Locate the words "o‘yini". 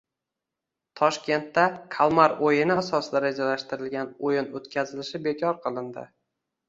2.47-2.77